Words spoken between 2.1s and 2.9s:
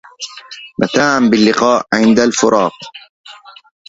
الفراق